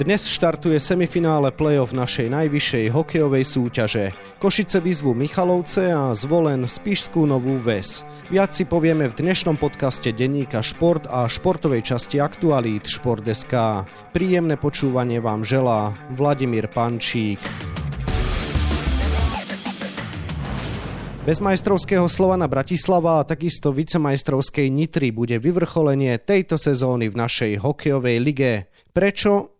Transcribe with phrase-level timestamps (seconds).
[0.00, 4.16] Dnes štartuje semifinále play-off našej najvyššej hokejovej súťaže.
[4.40, 8.00] Košice vyzvu Michalovce a zvolen Spišskú Novú Ves.
[8.32, 13.84] Viac si povieme v dnešnom podcaste denníka Šport a športovej časti aktualít Šport.sk.
[14.16, 17.36] Príjemné počúvanie vám želá Vladimír Pančík.
[21.28, 28.16] Bez majstrovského Slovana Bratislava a takisto vicemajstrovskej Nitry bude vyvrcholenie tejto sezóny v našej hokejovej
[28.24, 28.52] lige.
[28.96, 29.59] Prečo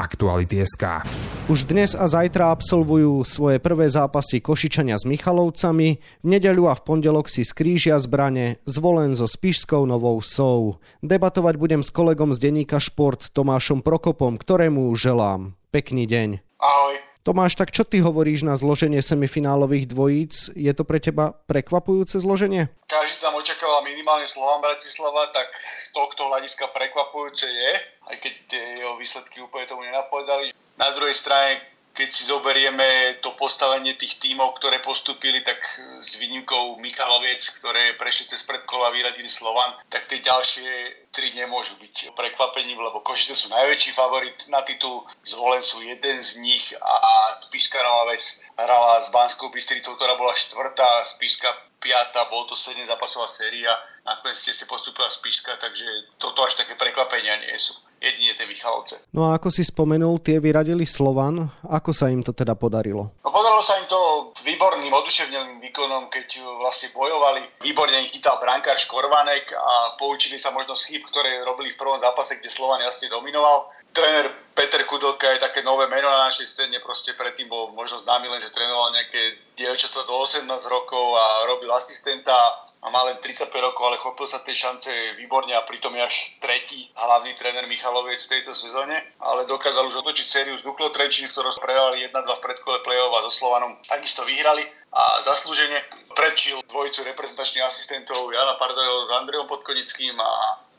[0.00, 1.04] Aktuality.sk
[1.52, 6.84] Už dnes a zajtra absolvujú svoje prvé zápasy Košičania s Michalovcami, v nedeľu a v
[6.88, 10.80] pondelok si skrížia zbrane zvolen so Spišskou Novou Sou.
[11.04, 15.52] Debatovať budem s kolegom z denníka Šport Tomášom Prokopom, ktorému želám.
[15.68, 16.40] Pekný deň.
[16.56, 17.09] Ahoj.
[17.20, 20.56] Tomáš, tak čo ty hovoríš na zloženie semifinálových dvojíc?
[20.56, 22.72] Je to pre teba prekvapujúce zloženie?
[22.88, 27.70] Každý tam očakával minimálne Slovan Bratislava, tak z tohto hľadiska prekvapujúce je,
[28.08, 30.56] aj keď tie jeho výsledky úplne tomu nenapovedali.
[30.80, 31.60] Na druhej strane
[32.00, 35.60] keď si zoberieme to postavenie tých tímov, ktoré postupili, tak
[36.00, 40.68] s výnimkou Michaloviec, ktoré prešli cez predkola a vyradili Slovan, tak tie ďalšie
[41.12, 46.40] tri nemôžu byť prekvapením, lebo Košice sú najväčší favorit na titul, zvolen sú jeden z
[46.40, 51.52] nich a Spišská Nová Ves hrala s Banskou Bystricou, ktorá bola štvrtá, Spišská
[51.84, 53.76] piata, bol to 7 zápasová séria,
[54.08, 58.96] nakoniec ste si postupila Spišská, takže toto až také prekvapenia nie sú jedine tie Michalovce.
[59.12, 61.52] No a ako si spomenul, tie vyradili Slovan.
[61.68, 63.12] Ako sa im to teda podarilo?
[63.20, 67.60] No podarilo sa im to výborným, oduševneným výkonom, keď vlastne bojovali.
[67.60, 72.00] Výborne ich chytal brankár Škorvanek a poučili sa možno z chyb, ktoré robili v prvom
[72.00, 73.68] zápase, kde Slovan jasne dominoval.
[73.90, 78.30] Tréner Peter Kudelka je také nové meno na našej scéne, proste predtým bol možno známy
[78.30, 83.52] len, že trénoval nejaké dievčatá do 18 rokov a robil asistenta a má len 35
[83.60, 84.88] rokov, ale chopil sa tej šance
[85.20, 90.00] výborne a pritom je až tretí hlavný tréner Michaloviec v tejto sezóne, ale dokázal už
[90.00, 93.76] otočiť sériu z Duklo Trenčín, v ktorom prehrali 1-2 v predkole play-off a so Slovanom
[93.84, 94.64] takisto vyhrali.
[94.90, 95.86] A zaslúžene
[96.16, 100.30] predčil dvojicu reprezentačných asistentov Jana Pardajo s Andreom Podkonickým a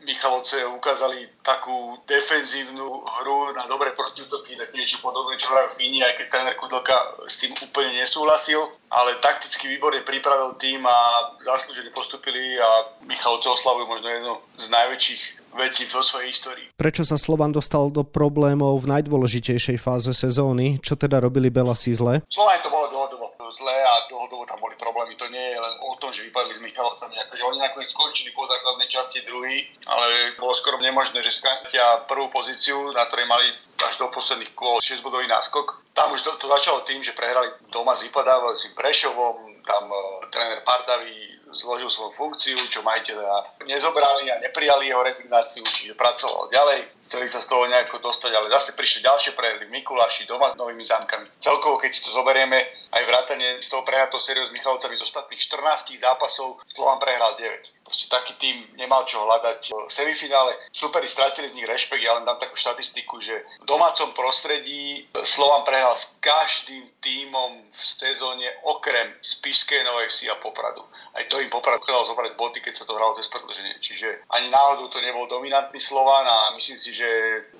[0.01, 6.17] Michalovce ukázali takú defenzívnu hru na dobré protiútoky, tak niečo podobné, čo hrajú Fíni, aj
[6.17, 10.97] keď tréner Kudlka s tým úplne nesúhlasil, ale taktický výborne pripravil tým a
[11.45, 16.67] zaslúžene postupili a Michalovce oslavujú možno jednu z najväčších vecí vo svojej histórii.
[16.79, 20.79] Prečo sa Slovan dostal do problémov v najdôležitejšej fáze sezóny?
[20.79, 22.23] Čo teda robili Belasi zle?
[22.31, 23.20] Slovan to bolo dlhodobo
[23.53, 25.15] zle a dlhodobo tam boli problémy.
[25.15, 28.47] To nie je len o tom, že vypadli s Michalovcami, akože oni nakoniec skončili po
[28.47, 33.47] základnej časti druhý, ale bolo skoro nemožné, že skončia prvú pozíciu, na ktorej mali
[33.81, 35.83] až do posledných kôl 6 bodový náskok.
[35.91, 40.63] Tam už to, to začalo tým, že prehrali doma s vypadávajúcim Prešovom, tam uh, tréner
[40.63, 46.79] Pardaví zložil svoju funkciu, čo majiteľa nezobrali a neprijali jeho rezignáciu, čiže pracoval ďalej
[47.11, 50.55] chceli sa z toho nejako dostať, ale zase prišli ďalšie prehry v Mikuláši doma s
[50.55, 51.43] novými zámkami.
[51.43, 52.55] Celkovo, keď si to zoberieme,
[52.87, 57.80] aj vrátanie z toho prehratou sériou s Michalovcami z ostatných 14 zápasov Slovan prehral 9
[57.91, 59.75] proste taký tým nemal čo hľadať.
[59.75, 64.15] V semifinále superi stratili z nich rešpekt, ja len dám takú štatistiku, že v domácom
[64.15, 70.87] prostredí Slovan prehral s každým tímom v sezóne okrem Spišskej Novej Vsi a Popradu.
[71.11, 73.75] Aj to im Poprad chcel zobrať boty, keď sa to hralo cez predlženie.
[73.83, 77.09] Čiže ani náhodou to nebol dominantný Slovan a myslím si, že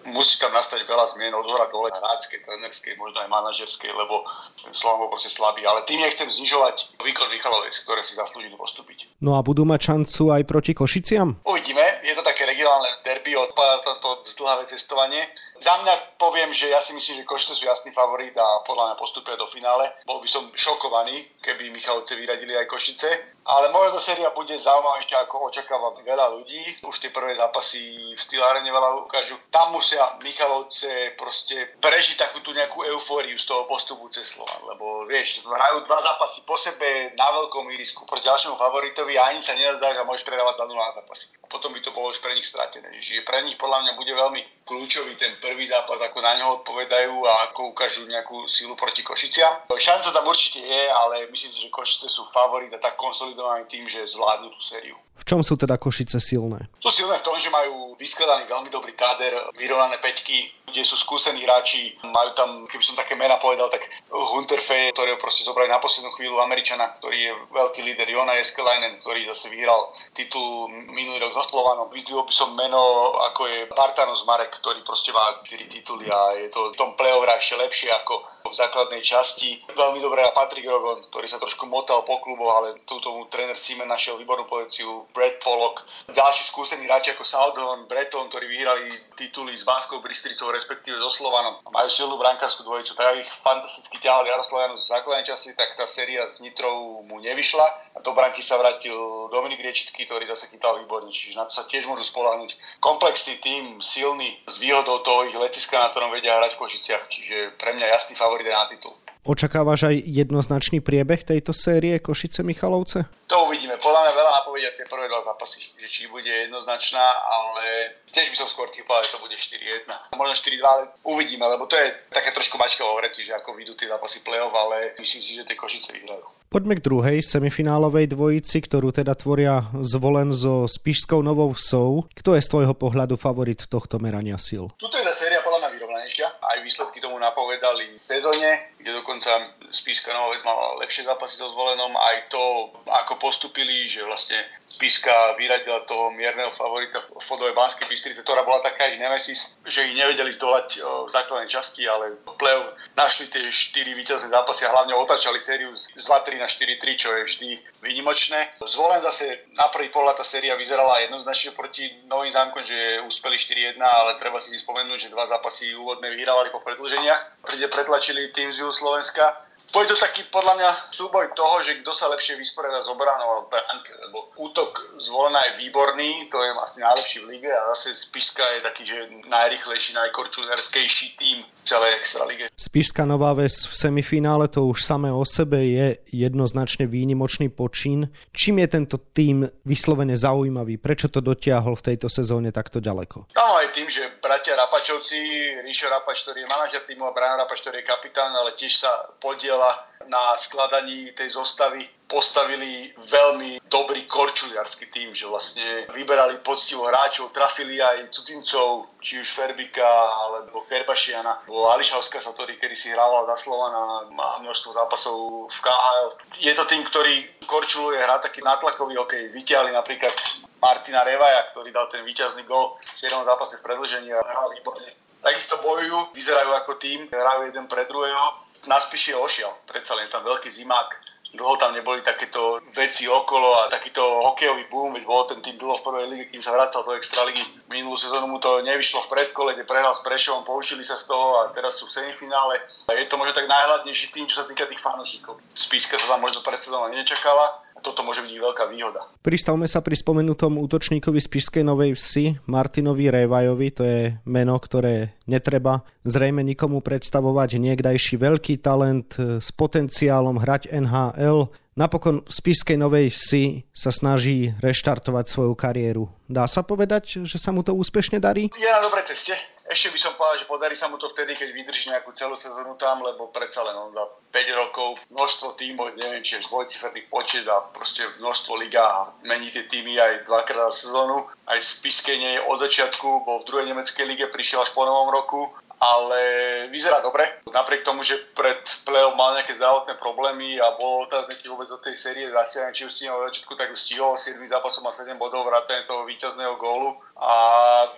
[0.08, 4.24] musí tam nastať veľa zmien od hora dole, hráckej, trenerskej, možno aj manažerskej, lebo
[4.72, 5.68] Slovan bol proste slabý.
[5.68, 9.10] Ale tým nechcem znižovať výkon Michalovec, ktoré si zaslúžili postúpiť.
[9.20, 11.42] No a budú mať šancu sú aj proti Košiciam?
[11.50, 15.26] Uvidíme, je to také regionálne derby, odpadá to zdlhavé cestovanie.
[15.58, 18.96] Za mňa poviem, že ja si myslím, že Košice sú jasný favorit a podľa mňa
[19.02, 19.90] postupia do finále.
[20.06, 23.10] Bol by som šokovaný, keby Michalovce vyradili aj Košice.
[23.52, 26.80] Ale možno séria bude ešte ako očakáva veľa ľudí.
[26.88, 29.36] Už tie prvé zápasy v Stylárene veľa ukážu.
[29.52, 34.64] Tam musia Michalovce proste prežiť takú tú nejakú eufóriu z toho postupu cez Slovan.
[34.72, 39.44] Lebo vieš, hrajú dva zápasy po sebe na veľkom írisku proti ďalšiemu favoritovi a ani
[39.44, 41.36] sa nenazdáš a môžeš prehrávať 2 na zápasy.
[41.44, 42.88] A potom by to bolo už pre nich stratené.
[43.04, 47.28] Čiže pre nich podľa mňa bude veľmi kľúčový ten prvý zápas, ako na ňo odpovedajú
[47.28, 49.68] a ako ukážu nejakú silu proti Košiciam.
[49.68, 53.90] Šanca tam určite je, ale myslím si, že Košice sú favorit a tak konsolidovaný tým,
[53.90, 54.98] že zvládnu tú sériu.
[55.22, 56.66] V čom sú teda Košice silné?
[56.82, 61.46] Sú silné v tom, že majú vyskladaný veľmi dobrý káder, vyrovnané peťky, kde sú skúsení
[61.46, 65.84] hráči, majú tam, keby som také mena povedal, tak Hunter Fay, ktorého proste zobrali na
[65.84, 71.38] poslednú chvíľu Američana, ktorý je veľký líder, Jona Eskelainen, ktorý zase vyhral titul minulý rok
[71.38, 71.92] so Slovanom.
[71.92, 76.48] Vyzdvihol by som meno, ako je Bartanos Marek, ktorý proste má 4 tituly a je
[76.50, 79.60] to v tom play-off ešte lepšie ako v základnej časti.
[79.76, 83.92] Veľmi dobré Patrick Rogon, ktorý sa trošku motal po kluboch, ale tu tomu tréner Simen
[83.92, 88.88] našiel výbornú pozíciu, Brad Pollock, ďalší skúsení hráči ako Southon, Breton, ktorí vyhrali
[89.20, 91.60] tituly s Banskou Bystricou, respektíve so Slovanom.
[91.68, 95.84] Majú silnú brankárskú dvojicu, tak ich fantasticky ťahal Jaroslav Janus z základnej časti, tak tá
[95.88, 98.96] séria s Nitrou mu nevyšla a do branky sa vrátil
[99.36, 102.80] Dominik Riečický, ktorý zase chytal výborne, čiže na to sa tiež môžu spolahnuť.
[102.80, 107.36] Komplexný tým, silný, s výhodou toho ich letiska, na ktorom vedia hrať v Košiciach, čiže
[107.60, 108.96] pre mňa jasný favorit na titul.
[109.22, 113.06] Očakávaš aj jednoznačný priebeh tejto série Košice Michalovce?
[113.30, 113.78] To uvidíme.
[113.78, 118.36] Podľa mňa veľa napovedia tie prvé dva zápasy, že či bude jednoznačná, ale tiež by
[118.36, 119.88] som skôr typoval, že to bude 4-1.
[120.18, 123.78] Možno 4-2, ale uvidíme, lebo to je také trošku mačka vo vreci, že ako vidú
[123.78, 126.26] tie zápasy play-off, ale myslím si, že tie Košice vyhrajú.
[126.52, 132.10] Poďme k druhej semifinálovej dvojici, ktorú teda tvoria zvolen so Spišskou Novou Vsou.
[132.12, 134.68] Kto je z tvojho pohľadu favorit tohto merania síl?
[134.76, 136.28] Tuto je tá séria podľa mňa vyrovnanejšia.
[136.28, 139.30] Aj výsledky tomu napovedali v sezóne, kde dokonca
[139.72, 141.94] Spíska Novovec mala lepšie zápasy so zvolenom.
[141.96, 144.42] Aj to, ako postupili, že vlastne
[144.72, 149.86] Spiska vyradila toho mierneho favorita v Fodovej Banskej Bystrice, ktorá bola taká ich nemesis, že
[149.86, 152.56] ich nevedeli zdolať v základnej časti, ale v play
[152.98, 157.22] našli tie 4 víťazné zápasy a hlavne otačali sériu z 2-3 na 4-3, čo je
[157.28, 157.50] vždy
[157.84, 158.58] výnimočné.
[158.64, 163.78] Zvolen zase na prvý pohľad tá séria vyzerala jednoznačne proti novým zámkom, že úspeli 4-1,
[163.78, 168.71] ale treba si spomenúť, že dva zápasy úvodné vyhrávali po predlženiach, kde pretlačili tým z
[168.74, 169.46] Slovenska.
[169.72, 173.64] Bude to taký podľa mňa súboj toho, že kto sa lepšie vysporiada s obranou a
[174.04, 178.68] lebo útok zvolená je výborný, to je vlastne najlepší v lige a zase Spiska je
[178.68, 182.46] taký, že najrychlejší, najkorčulerskejší tým celej lige.
[182.58, 188.10] Spišská Nová Ves v semifinále to už samé o sebe je jednoznačne výnimočný počín.
[188.34, 190.82] Čím je tento tým vyslovene zaujímavý?
[190.82, 193.30] Prečo to dotiahol v tejto sezóne takto ďaleko?
[193.30, 195.18] Tam aj tým, že bratia Rapačovci,
[195.62, 198.90] Ríšo Rapač, ktorý je manažer týmu a Brian Rapač, ktorý je kapitán, ale tiež sa
[199.22, 199.74] podiel podielala
[200.08, 207.80] na skladaní tej zostavy postavili veľmi dobrý korčuliarský tým, že vlastne vyberali poctivo hráčov, trafili
[207.80, 209.88] aj cudzincov, či už Ferbika
[210.28, 211.48] alebo Kerbašiana.
[211.48, 216.10] Ališavská sa, ktorý kedy si hrával za Slovana, má množstvo zápasov v KHL.
[216.44, 219.32] Je to tým, ktorý korčuluje, hrá taký natlakový hokej.
[219.32, 220.12] Vytiahli napríklad
[220.60, 223.24] Martina Revaja, ktorý dal ten víťazný gol v 7.
[223.24, 224.92] zápase v predlžení a hral výborne.
[225.24, 230.22] Takisto bojujú, vyzerajú ako tým, hrajú jeden pre druhého nás píše ošiel, predsa len tam
[230.22, 230.90] veľký zimák,
[231.32, 235.80] dlho tam neboli takéto veci okolo a takýto hokejový boom, veď bol ten tým dlho
[235.80, 237.44] v prvej lige, kým sa vracal do extraligy.
[237.72, 241.40] Minulú sezónu mu to nevyšlo v predkole, kde prehral s Prešovom, poučili sa z toho
[241.40, 242.60] a teraz sú v semifinále.
[242.92, 245.40] A je to možno tak najhladnejší tým, čo sa týka tých fanúšikov.
[245.56, 249.02] Spíska sa tam možno pred sezónou nečakala, toto môže byť veľká výhoda.
[249.26, 255.18] Pristavme sa pri spomenutom útočníkovi z Pišskej Novej Vsi, Martinovi Révajovi, to je meno, ktoré
[255.26, 257.58] netreba zrejme nikomu predstavovať.
[257.58, 265.26] Niekdajší veľký talent s potenciálom hrať NHL, Napokon v Spišskej Novej Vsi sa snaží reštartovať
[265.32, 266.12] svoju kariéru.
[266.28, 268.52] Dá sa povedať, že sa mu to úspešne darí?
[268.60, 269.32] Je na dobrej ceste.
[269.72, 272.76] Ešte by som povedal, že podarí sa mu to vtedy, keď vydrží nejakú celú sezónu
[272.76, 274.04] tam, lebo predsa len on za
[274.36, 279.64] 5 rokov množstvo tímov, neviem, či je dvojciferný počet a proste množstvo a mení tie
[279.72, 281.24] týmy aj dvakrát za sezónu.
[281.48, 284.84] Aj v Spiskej nie je od začiatku, bol v druhej nemeckej lige, prišiel až po
[284.84, 285.48] novom roku
[285.82, 286.22] ale
[286.70, 287.26] vyzerá dobre.
[287.50, 291.82] Napriek tomu, že pred play mal nejaké zdravotné problémy a bol otázne, či vôbec do
[291.82, 295.50] tej série zasiahne, či už stihol začiatku, tak už stihol 7 zápasom a 7 bodov
[295.50, 297.34] vrátane toho víťazného gólu a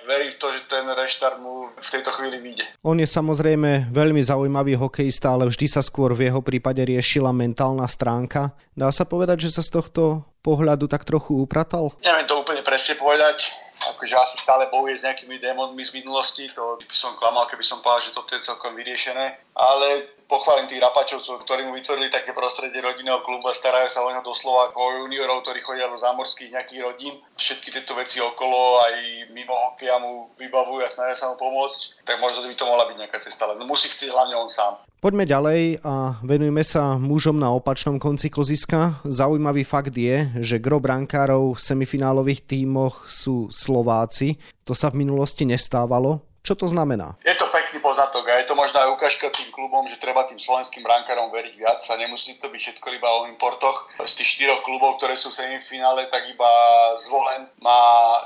[0.08, 2.66] verím v to, že ten reštart mu v tejto chvíli vyjde.
[2.88, 7.84] On je samozrejme veľmi zaujímavý hokejista, ale vždy sa skôr v jeho prípade riešila mentálna
[7.92, 8.56] stránka.
[8.72, 11.92] Dá sa povedať, že sa z tohto pohľadu tak trochu upratal?
[12.00, 13.52] Neviem to úplne presne povedať
[13.92, 17.84] akože asi stále bojuje s nejakými démonmi z minulosti, to by som klamal, keby som
[17.84, 19.88] povedal, že toto je celkom vyriešené, ale
[20.32, 24.24] pochválim tých rapačovcov, ktorí mu vytvorili také prostredie rodinného klubu a starajú sa o neho
[24.26, 27.14] doslova ako juniorov, ktorí chodia do zámorských nejakých rodín.
[27.38, 28.94] Všetky tieto veci okolo, aj
[29.36, 32.98] mimo hokeja mu vybavujú a snažia sa mu pomôcť, tak možno by to mohla byť
[32.98, 34.80] nejaká cesta, ale musí chcieť hlavne on sám.
[35.04, 39.04] Poďme ďalej a venujme sa mužom na opačnom konci kloziska.
[39.04, 44.40] Zaujímavý fakt je, že gro brankárov v semifinálových tímoch sú Slováci.
[44.64, 46.24] To sa v minulosti nestávalo.
[46.40, 47.20] Čo to znamená?
[47.24, 50.40] Je to pekný poznatok a je to možno aj ukážka tým klubom, že treba tým
[50.40, 53.92] slovenským brankárom veriť viac a nemusí to byť všetko iba o importoch.
[54.08, 56.52] Z tých štyroch klubov, ktoré sú v semifinále, tak iba
[57.00, 57.80] zvolen má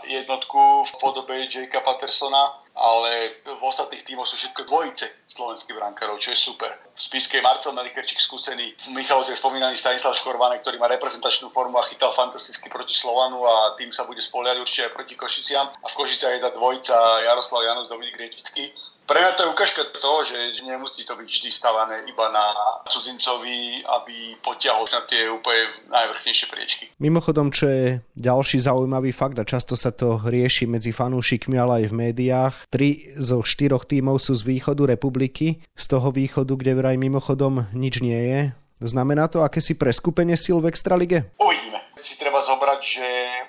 [0.06, 6.30] jednotku v podobe Jakea Pattersona, ale v ostatných tímoch sú všetko dvojice slovenských brankárov, čo
[6.30, 6.70] je super.
[6.94, 11.90] V spiske Marcel Melikerčík skúsený, v Michalovce spomínaný Stanislav Škorvanek, ktorý má reprezentačnú formu a
[11.90, 15.74] chytal fantasticky proti Slovanu a tým sa bude spoliať určite aj proti Košiciam.
[15.74, 18.70] A v Košiciach je tá dvojica Jaroslav Janus, Dominik Riečický
[19.08, 20.36] pre mňa to je ukážka toho, že
[20.68, 22.46] nemusí to byť vždy stavané iba na
[22.92, 26.84] cudzincovi, aby potiahol na tie úplne najvrchnejšie priečky.
[27.00, 27.86] Mimochodom, čo je
[28.20, 32.56] ďalší zaujímavý fakt a často sa to rieši medzi fanúšikmi, ale aj v médiách.
[32.68, 38.04] Tri zo štyroch tímov sú z východu republiky, z toho východu, kde vraj mimochodom nič
[38.04, 38.42] nie je.
[38.78, 41.34] Znamená to akési preskupenie síl v Extralige?
[41.42, 41.87] Uvidíme.
[41.98, 43.08] Si treba zobrať, že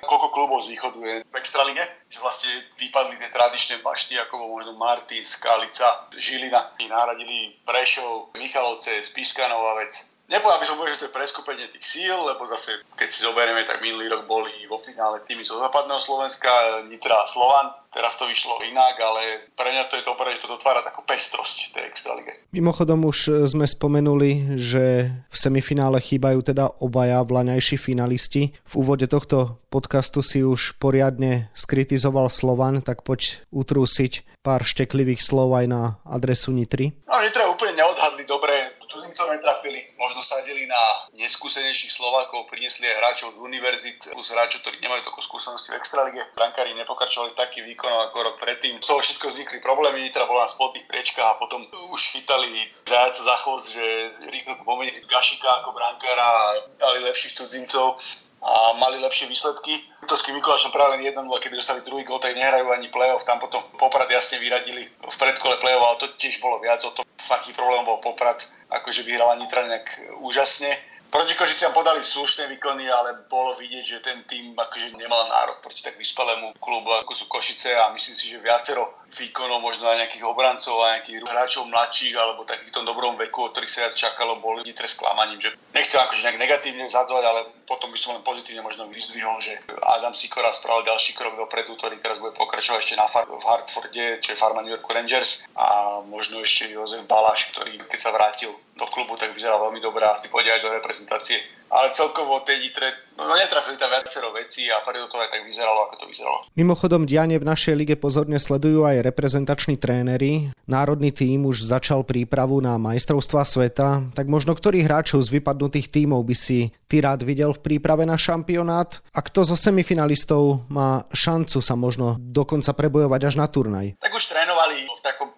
[0.08, 4.72] koľko klubov z východu je v Extralige, že vlastne vypadli tie tradičné bašty, ako možno
[4.76, 6.72] Martin, Skalica, Žilina.
[6.80, 9.92] Nahradili Prešov, Michalovce, Spiskanová vec.
[10.28, 13.64] Nepovedal by som povedal, že to je preskupenie tých síl, lebo zase, keď si zoberieme,
[13.64, 17.72] tak minulý rok boli vo finále tými zo západného Slovenska, Nitra a Slovan.
[17.88, 21.72] Teraz to vyšlo inak, ale pre mňa to je dobré, že to dotvára takú pestrosť
[21.72, 22.32] tej extralige.
[22.52, 28.52] Mimochodom už e, sme spomenuli, že v semifinále chýbajú teda obaja vlaňajší finalisti.
[28.68, 35.56] V úvode tohto podcastu si už poriadne skritizoval Slovan, tak poď utrúsiť pár šteklivých slov
[35.56, 36.92] aj na adresu Nitry.
[37.08, 39.84] No, Nitra úplne neodhadli dobre cudzincov netrafili.
[40.00, 40.82] Možno sadili na
[41.14, 46.24] neskúsenejších Slovákov, priniesli aj hráčov z univerzit, plus hráčov, ktorí nemajú toľko skúsenosti v extralige.
[46.34, 48.82] Brankári nepokračovali taký výkon ako rok predtým.
[48.82, 53.22] Z toho všetko vznikli problémy, Nitra bola na spodných priečkách a potom už chytali zajaca
[53.22, 53.84] za chvost, že
[54.32, 56.42] rýchlo pomenili Gašika ako brankára a
[56.80, 58.00] dali lepších cudzincov
[58.38, 59.82] a mali lepšie výsledky.
[60.06, 63.26] To s Mikulášom práve 1 keby dostali druhý gol, tak nehrajú ani play-off.
[63.26, 67.02] Tam potom Poprad jasne vyradili v predkole play-off, ale to tiež bolo viac o to.
[67.28, 70.70] Aký problém bol Poprad, akože vyhrala Nitra nejak úžasne
[71.08, 75.80] Proti Košiciam podali slušné výkony, ale bolo vidieť, že ten tým akože nemal nárok proti
[75.80, 80.28] tak vyspelému klubu, ako sú Košice a myslím si, že viacero výkonov, možno aj nejakých
[80.28, 84.60] obrancov a nejakých hráčov mladších alebo takýchto dobrom veku, o ktorých sa ja čakalo, boli
[84.68, 85.40] nitre sklamaním.
[85.40, 89.64] Že nechcem akože nejak negatívne zadzovať, ale potom by som len pozitívne možno vyzdvihol, že
[89.80, 94.20] Adam Sikora spravil ďalší krok dopredu, ktorý teraz bude pokračovať ešte na far- v Hartforde,
[94.20, 98.52] čo je farma New York Rangers a možno ešte Jozef Baláš, ktorý keď sa vrátil
[98.78, 101.42] do klubu, tak vyzeral veľmi dobré a asi pôjde aj do reprezentácie.
[101.68, 105.84] Ale celkovo tej Nitre, no netrafili tam viacero vecí a preto to aj tak vyzeralo,
[105.84, 106.48] ako to vyzeralo.
[106.56, 110.48] Mimochodom, dianie v našej lige pozorne sledujú aj reprezentační tréneri.
[110.64, 116.24] Národný tím už začal prípravu na majstrovstva sveta, tak možno ktorých hráčov z vypadnutých tímov
[116.24, 119.04] by si ty rád videl v príprave na šampionát?
[119.12, 123.92] A kto zo semifinalistov má šancu sa možno dokonca prebojovať až na turnaj?
[124.00, 125.28] Tak už trénovali v takom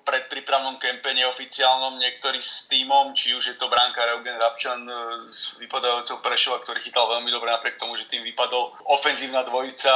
[0.51, 4.83] predprípravnom kempe neoficiálnom niektorí s týmom, či už je to bránka Eugen Rabčan
[5.31, 9.95] s e, vypadajúcou Prešova, ktorý chytal veľmi dobre napriek tomu, že tým vypadol ofenzívna dvojica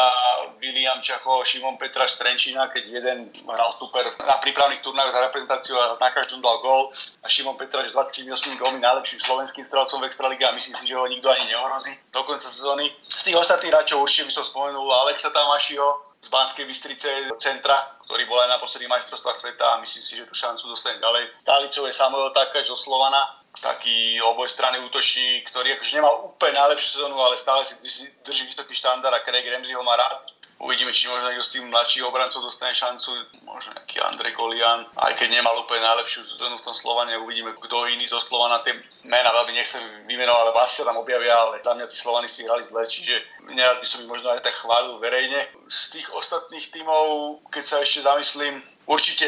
[0.62, 5.98] William Čacho, Šimon Petra Strenčina, keď jeden hral super na prípravných turnajoch za reprezentáciu a
[5.98, 10.54] na každom dal gól a Šimon Petraš 28 gólmi najlepším slovenským strelcom v Extralíge a
[10.54, 12.94] myslím si, že ho nikto ani neohrozí do konca sezóny.
[13.10, 18.24] Z tých ostatných hráčov určite by som spomenul Alexa Tamašiho, z Banskej Bystrice centra, ktorý
[18.24, 21.28] bol aj na posledných majstrovstvách sveta a myslím si, že tú šancu dostane ďalej.
[21.44, 27.20] Stálicou je Samuel Takáč zo Slovana, taký obojstranný útočník, ktorý akože nemal úplne najlepšiu sezónu,
[27.20, 27.76] ale stále si
[28.24, 30.32] drží, vysoký štandard a Craig Ramsey ho má rád.
[30.64, 33.10] Uvidíme, či možno niekto z tých mladších obrancov dostane šancu,
[33.42, 37.90] možno nejaký Andrej Golian, aj keď nemal úplne najlepšiu sezónu v tom Slovane, uvidíme, kto
[37.90, 41.74] iný zo Slovana tie mená veľmi nechcem vymenovať, ale vás sa tam objavia, ale za
[41.74, 44.96] mňa tí Slovani si hrali zle, čiže nerad by som ich možno aj tak chválil
[45.02, 45.50] verejne.
[45.68, 49.24] Z tých ostatných tímov, keď sa ešte zamyslím, Určite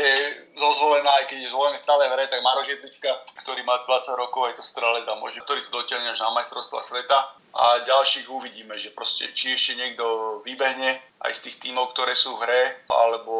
[0.52, 3.08] zozvolená, aj keď je zvolený stále v hre, tak Maroš Jedlička,
[3.40, 6.84] ktorý má 20 rokov, aj to strelec a môže, ktorý to dotiahne až na majstrovstva
[6.84, 10.04] sveta a ďalších uvidíme, že proste či ešte niekto
[10.44, 13.34] vybehne aj z tých tímov, ktoré sú v hre, alebo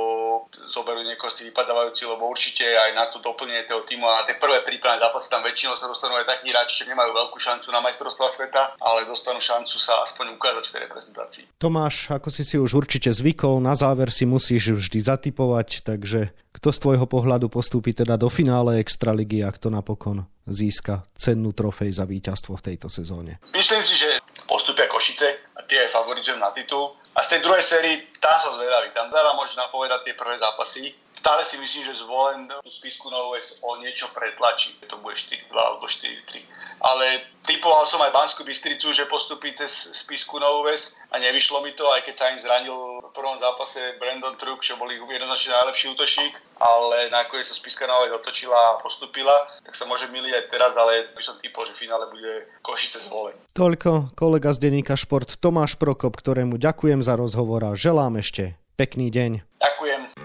[0.73, 4.41] zoberú niekoho z tých vypadávajúci, lebo určite aj na to doplnenie toho týmu a tie
[4.41, 7.85] prvé prípravné zápasy tam väčšinou sa dostanú aj takí hráči, čo nemajú veľkú šancu na
[7.85, 11.45] majstrovstvá sveta, ale dostanú šancu sa aspoň ukázať v tej reprezentácii.
[11.61, 16.69] Tomáš, ako si si už určite zvykol, na záver si musíš vždy zatypovať, takže kto
[16.73, 22.07] z tvojho pohľadu postúpi teda do finále Extraligy a kto napokon získa cennú trofej za
[22.07, 23.43] víťazstvo v tejto sezóne?
[23.53, 26.95] Myslím si, že postupia Košice a tie favorizujem na titul.
[27.17, 28.93] A z tej druhej sérii, tam som zvedavý.
[28.93, 30.93] Tam veľa môže napovedať tie prvé zápasy.
[31.27, 34.79] Stále si myslím, že zvolen tú spisku Novú o niečo pretlačí.
[34.87, 36.39] To bude 4-2 alebo 4-3.
[36.79, 41.75] Ale typoval som aj Banskú Bystricu, že postupí cez spisku Novú Ves a nevyšlo mi
[41.75, 45.51] to, aj keď sa im zranil v prvom zápase Brandon Truk, čo bol ich jednoznačne
[45.51, 50.45] najlepší útočník, ale nakoniec sa spiska Nová otočila a postupila, tak sa môže miliť aj
[50.47, 53.35] teraz, ale by som typol, že v finále bude Košice zvolen.
[53.59, 59.11] Toľko kolega z denníka Šport Tomáš Prokop, ktorému ďakujem za rozhovor a želám ešte pekný
[59.11, 59.43] deň.
[59.59, 59.76] Ďakujem.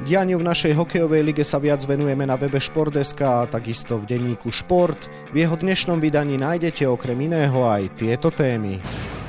[0.01, 4.49] Dianiu v našej hokejovej lige sa viac venujeme na webe Športdeska a takisto v denníku
[4.49, 4.97] Šport.
[5.29, 8.81] V jeho dnešnom vydaní nájdete okrem iného aj tieto témy.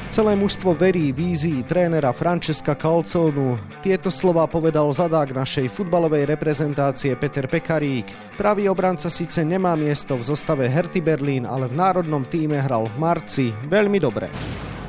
[0.09, 3.61] Celé mužstvo verí vízii trénera Francesca Calconu.
[3.85, 8.09] Tieto slova povedal zadák našej futbalovej reprezentácie Peter Pekarík.
[8.41, 12.97] Pravý obranca síce nemá miesto v zostave Herty Berlín, ale v národnom týme hral v
[12.97, 14.33] marci veľmi dobre.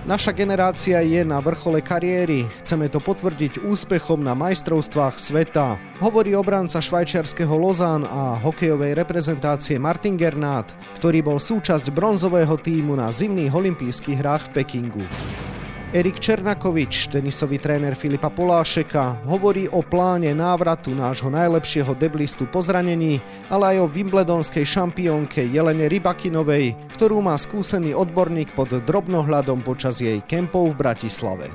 [0.04, 2.44] Naša generácia je na vrchole kariéry.
[2.60, 5.80] Chceme to potvrdiť úspechom na majstrovstvách sveta.
[6.04, 10.68] Hovorí obranca švajčiarského Lozán a hokejovej reprezentácie Martin Gernát,
[11.00, 15.08] ktorý bol súčasť bronzového týmu na zimných olympijských hrách v Pekingu.
[15.94, 23.22] Erik Černakovič, tenisový tréner Filipa Polášeka, hovorí o pláne návratu nášho najlepšieho deblistu po zranení,
[23.46, 30.18] ale aj o wimbledonskej šampiónke Jelene Rybakinovej, ktorú má skúsený odborník pod drobnohľadom počas jej
[30.26, 31.54] kempov v Bratislave.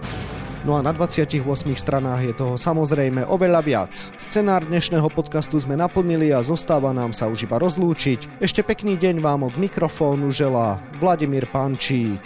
[0.62, 1.42] No a na 28
[1.74, 3.92] stranách je toho samozrejme oveľa viac.
[4.22, 8.38] Scenár dnešného podcastu sme naplnili a zostáva nám sa už iba rozlúčiť.
[8.38, 12.22] Ešte pekný deň vám od mikrofónu želá Vladimír Pančík.